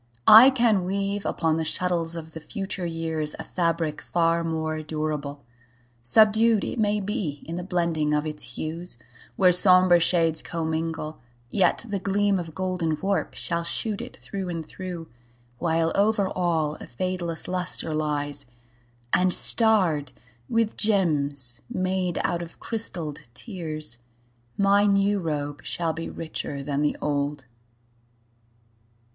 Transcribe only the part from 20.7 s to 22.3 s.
gems made